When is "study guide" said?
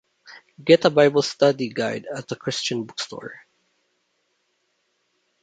1.21-2.07